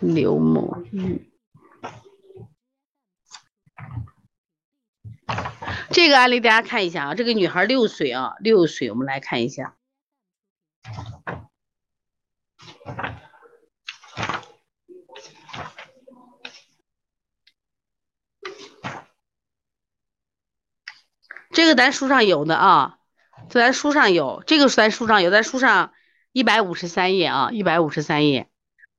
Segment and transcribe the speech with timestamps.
[0.00, 1.32] 刘某玉，
[5.90, 9.76] 这个案例大家看一下啊，这个女孩六岁啊，六岁，我们来看一下。
[21.50, 22.98] 这个咱书上有的啊，
[23.48, 25.94] 咱书上有，这个咱书上有，咱书上
[26.36, 28.48] 一百五十三页啊，一百五十三页，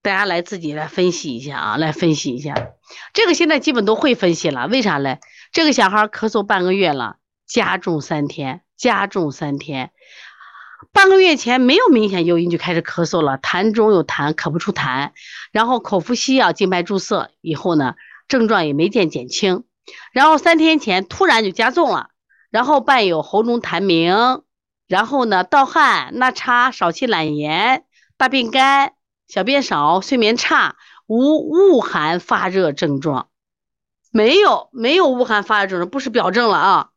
[0.02, 2.56] 大家来自己来分析一下啊，来分析一下。
[3.14, 5.20] 这个现在基本都会分析了，为啥嘞？
[5.52, 9.92] 这个小孩咳嗽半个月了，加重三天，加重三天，
[10.92, 15.12] 半个月前没有明显诱因就开始咳嗽了，痰中有痰，咳不出痰，
[15.52, 17.94] 然后口服西药静脉注射以后呢，
[18.28, 19.64] 症状也没见减轻，
[20.12, 22.10] 然后三天前突然就加重了。
[22.50, 24.42] 然后伴有喉中痰鸣，
[24.88, 27.86] 然后呢盗汗、纳差、少气懒言、
[28.16, 28.94] 大便干、
[29.28, 33.30] 小便少、睡眠差，无恶寒发热症状，
[34.12, 36.90] 没有没有恶寒发热症状，不是表症了啊！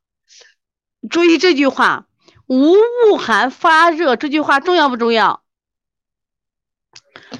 [1.10, 2.06] 注意这句话，
[2.46, 5.42] 无恶寒发热这句话重要不重要？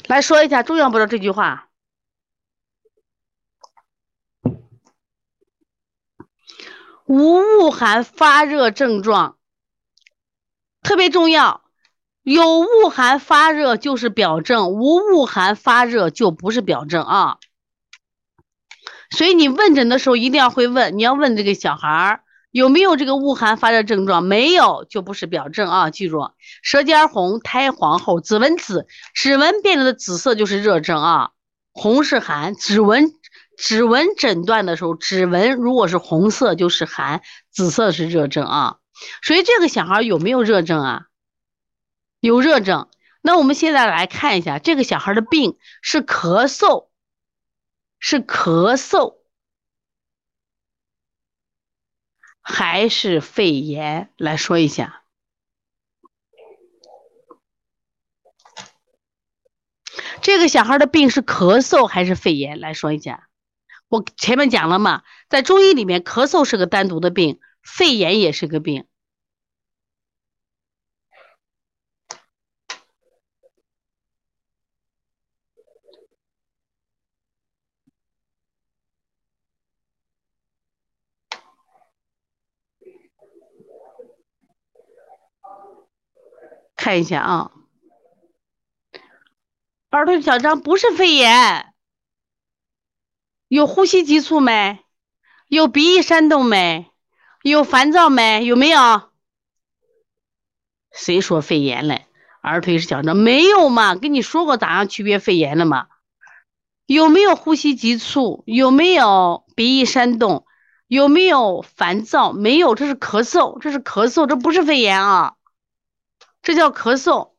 [0.09, 1.69] 来说一下重要不重要这句话？
[7.07, 9.37] 无恶寒发热症状，
[10.91, 11.63] 特别重要。
[12.25, 17.37] 有恶寒发热就是表症，无恶寒发热就不是表症啊。
[19.09, 25.91] 所以你问诊的时候一定要会问，你要问这个小孩儿有没有这个恶寒发热症状，没有就不是表症啊。
[25.91, 31.31] 记住，舌尖红、苔黄厚、指纹紫，指纹变成的紫色就是热症啊。
[31.71, 33.13] 红是寒，指纹。
[33.57, 38.79] 指纹诊断的时候，指纹如果是红色就是寒，紫色是热症啊。
[39.23, 41.07] 所以这个小孩有没有热症啊？
[42.21, 42.89] 有热症。
[43.23, 46.89] 那我们现在来看一下这个小孩的病是咳嗽，
[47.99, 49.19] 是咳嗽
[52.41, 54.11] 还是肺炎？
[54.17, 55.03] 来说一下，
[60.23, 62.59] 这个小孩的病是咳嗽还是肺炎？
[62.59, 63.29] 来说一下。
[63.89, 68.87] 我前面讲了嘛，在中医里面，咳嗽是个单独的病，肺炎也是个病。
[86.91, 87.53] 看一下啊，
[89.91, 91.73] 儿童小张不是肺炎。
[93.47, 94.81] 有呼吸急促没？
[95.47, 96.91] 有鼻翼扇动没？
[97.45, 98.45] 有烦躁没？
[98.45, 99.13] 有没有？
[100.91, 102.01] 谁说肺炎了？
[102.43, 103.95] 儿推是小张没有嘛？
[103.95, 105.87] 跟你说过咋样区别肺炎了吗？
[106.87, 108.43] 有没有呼吸急促？
[108.47, 110.45] 有没有鼻翼扇动？
[110.89, 112.33] 有没有烦躁？
[112.33, 115.37] 没有，这是咳嗽，这是咳嗽，这不是肺炎啊，
[116.51, 117.31] 这叫咳嗽。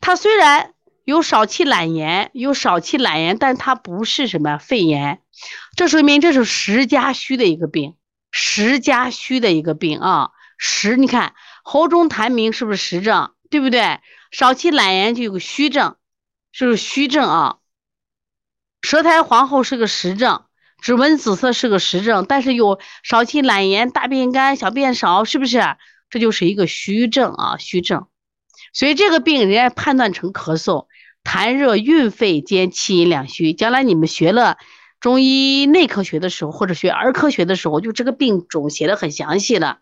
[0.00, 0.74] 他虽然。
[1.04, 5.22] 有少气懒言，有少气懒言，但它不是什么肺炎，
[5.74, 7.96] 这说明这是实加虚的一个病，
[8.30, 10.32] 实加虚的一个病啊。
[10.58, 11.32] 实，你看
[11.64, 13.32] 喉中痰鸣是不是实症？
[13.48, 14.00] 对不对？
[14.30, 15.96] 少气懒言就有个虚症，
[16.52, 17.56] 是不是虚症啊。
[18.82, 20.44] 舌苔黄厚是个实症，
[20.82, 25.62] 指纹紫色是个实症，但是有少气懒言、大便干、小便少，是不是？
[26.10, 28.08] 这就是一个虚症啊，虚症。
[28.72, 30.86] 所以这个病人家判断成咳嗽。
[31.24, 34.56] 痰热蕴肺兼气阴两虚，将来你们学了
[34.98, 39.80] 中医内科学的时候，或者学儿科学的时候，就这个病种写的很详细了。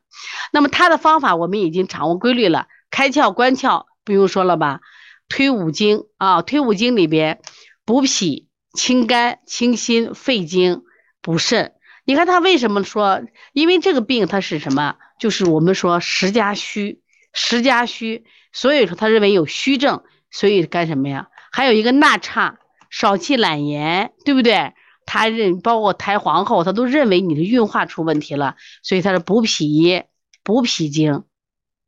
[0.53, 4.81] 那么它的方法我们已经掌握规律了，开窍关窍不用说了吧？
[5.29, 7.41] 推五经啊，推五经里边
[7.85, 10.83] 补脾、清肝、清心、肺经、
[11.23, 11.75] 补肾。
[12.05, 13.23] 你看他为什么说？
[13.53, 14.97] 因为这个病它是什么？
[15.21, 18.25] 就是我们说实加虚，实加虚，
[18.57, 21.29] 所以说他认为有虚症，所以干什么呀？
[21.53, 22.59] 还有一个纳差、
[22.89, 24.73] 少气懒言，对不对？
[25.05, 30.05] 他认包括苔黄后，他都认为你的运化出问题了，所以他是补脾、
[30.43, 31.25] 补脾经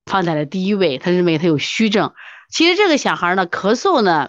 [0.04, 0.98] 放在了第一位。
[0.98, 2.12] 他认为他有虚症。
[2.50, 4.28] 其实这个小孩呢，咳嗽呢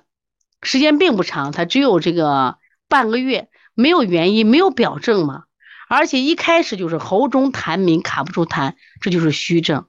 [0.64, 2.56] 时间并不长，他只有这个
[2.88, 5.44] 半个月，没有原因，没有表症嘛。
[5.90, 9.89] 而且一开始就是喉中痰鸣，卡不住痰，这就是虚症。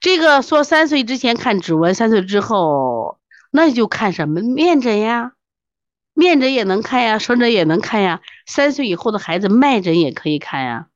[0.00, 3.18] 这个说三岁之前看指纹，三岁之后。
[3.50, 5.32] 那就看什么面诊呀，
[6.12, 8.20] 面诊也能看呀，舌诊也能看呀。
[8.46, 10.88] 三岁以后的孩子脉诊也可以看呀。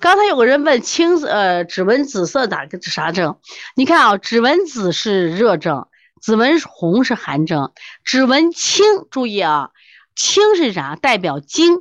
[0.00, 3.38] 刚才有个人问青呃指纹紫色咋个啥症？
[3.76, 5.88] 你看啊，指纹紫是热症，
[6.22, 9.72] 指纹红是寒症，指纹青注意啊，
[10.16, 10.96] 青是啥？
[10.96, 11.80] 代表经，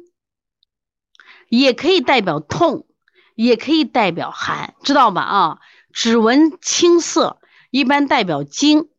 [1.51, 2.87] 也可以代表痛，
[3.35, 5.21] 也可以代表寒，知道吧？
[5.21, 5.59] 啊，
[5.91, 8.89] 指纹青色一般代表经，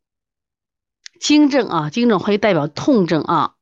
[1.19, 3.55] 经症啊，经症会代表痛症啊。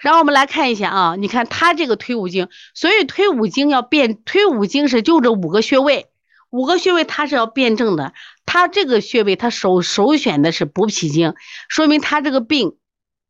[0.00, 6.10] 然后我们来看一下啊，你看他这个推五经，所以推五经要辩，推五经是就这五个穴位，
[6.50, 8.14] 五个穴位它是要辩证的。
[8.44, 11.34] 他这个穴位他首首选的是补脾经，
[11.68, 12.78] 说明他这个病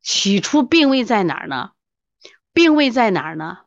[0.01, 1.73] 起初病位在哪儿呢？
[2.53, 3.59] 病位在哪儿呢？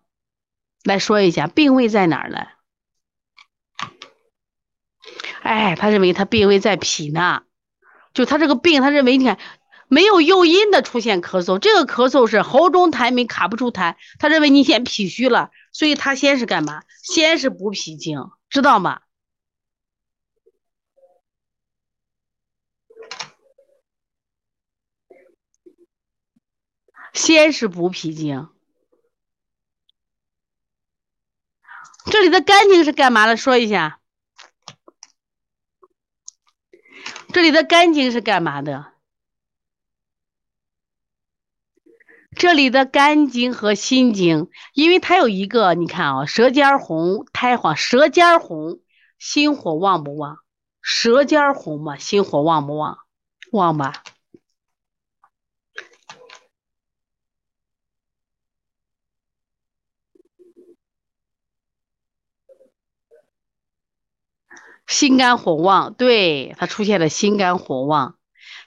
[0.84, 2.48] 来说一下病位在哪儿呢？
[5.42, 7.44] 哎，他认为他病位在脾呢，
[8.14, 9.40] 就他这个病，他认为你看。
[9.90, 16.82] 没有诱因的出现咳嗽，这个咳嗽是喉中痰没卡不出痰，他认为你先脾虚了，所以他先是干嘛？
[17.04, 19.02] 先是补脾经，知道吗？
[27.14, 28.50] 先是补脾经。
[32.12, 33.38] 这里的肝经是干嘛的？
[33.38, 34.00] 说一下。
[37.32, 38.94] 这里的肝经是干嘛的？
[42.36, 48.80] 这里的肝经和心经，因为它有一个，你看啊，舌尖红，苔黄，舌尖红，
[49.18, 50.38] 心火旺不旺？
[50.82, 52.98] 舌尖红嘛，心火旺不旺？
[53.52, 54.04] 旺吧。
[64.88, 68.16] 心肝火旺，对，他出现了心肝火旺，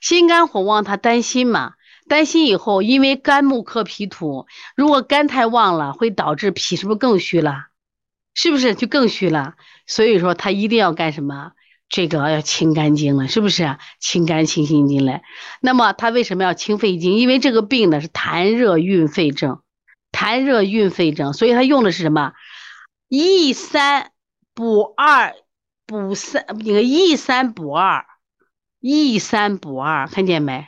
[0.01, 1.75] 心肝火旺，他担心嘛？
[2.09, 4.47] 担心以后，因为肝木克脾土，
[4.77, 7.67] 如果肝太旺了，会导致脾是不是更虚了？
[8.35, 9.55] 是不是就更虚了？
[9.87, 11.53] 所以说他一定要干什么？
[11.89, 13.77] 这个要清肝经了，是不是？
[14.01, 15.21] 清肝清心经了。
[15.61, 17.15] 那么他为什么要清肺经？
[17.15, 19.61] 因为这个病呢是痰热蕴肺症，
[20.13, 22.33] 痰热蕴肺症，所以他用的是什么？
[23.09, 24.11] 益三
[24.53, 25.35] 补二，
[25.87, 28.05] 补三那个益三补二，
[28.81, 30.67] 益三补二，看见没？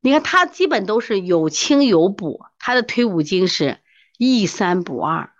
[0.00, 3.80] 你看，它基本都是有清有补，它的推五经是
[4.18, 5.32] 益三补二，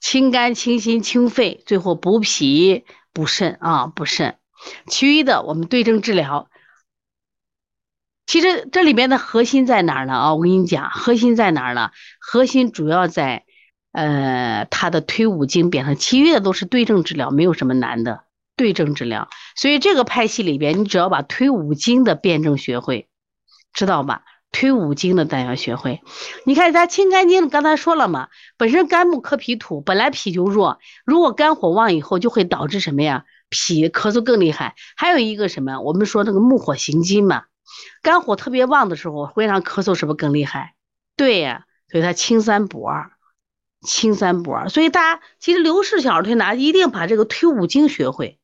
[0.00, 4.38] 清肝清心清肺，最后补脾补肾啊，补肾。
[4.86, 6.48] 其余的我们对症治疗。
[8.26, 10.14] 其实这里面的核心在哪儿呢？
[10.14, 11.90] 啊，我跟你讲，核心在哪儿呢？
[12.20, 13.44] 核心主要在
[13.92, 18.24] 呃它的推五经边上，其余的都是对症治疗，没有什么难的
[18.56, 19.28] 对症治疗。
[19.56, 23.08] 所以这个派系里边，你只要把推五经的辩证学会。
[23.72, 24.24] 知道吧？
[24.50, 26.00] 推五经的咱要学会。
[26.44, 33.26] 你看咱清肝经，刚才说了嘛，本身肝木克脾土，本来脾就弱，如果肝火旺以后，就会导致什么呀？
[33.48, 34.74] 脾咳嗽更厉害。
[34.96, 35.80] 还有一个什么？
[35.82, 37.44] 我们说那个木火行金嘛，
[38.02, 40.74] 肝火特别旺的时候，会让咳嗽是不是更厉害？
[41.16, 43.12] 对呀，所以它清三补二，
[43.82, 44.68] 清三补二。
[44.68, 48.38] 所以大家其实刘氏小儿推拿一定把这个推五经学会，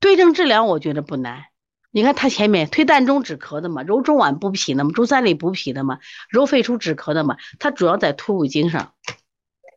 [0.00, 1.44] 对症治疗我觉得不难。
[1.90, 5.98] 你看他前面推膻中止咳的嘛，揉中脘补脾的嘛，揉三里补脾的嘛，
[6.28, 8.92] 揉肺腧止咳的嘛，他主要在推五经上，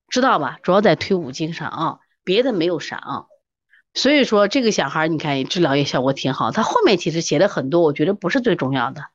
[0.10, 0.58] 知道吧？
[0.62, 3.26] 主要在推五经上啊，别的没有啥啊。
[3.94, 6.52] 所以说这个小孩你看治疗也效果挺好。
[6.52, 9.06] 他后面其实写的很多，我觉得不是最重要的。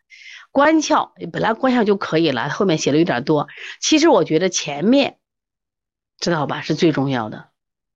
[0.50, 3.48] 关窍本来关窍就可以了，后面写的有点多。
[3.80, 5.18] 其实我觉得前面
[6.18, 7.48] 知道吧是最重要的，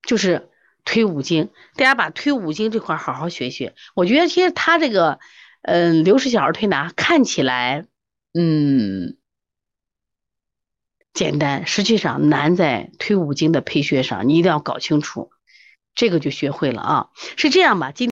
[0.03, 0.51] 就是。
[0.85, 3.75] 推五经，大家把推五经这块好好学学。
[3.95, 5.19] 我觉得其实他这个，
[5.61, 7.85] 嗯，刘氏小儿推拿看起来，
[8.33, 9.19] 嗯，
[11.13, 15.31] 简单，实际上难在推五经的配穴上，你一定要搞清楚，
[15.95, 17.09] 这个就学会了啊。
[17.37, 17.93] 是这样吧？
[17.93, 18.07] 今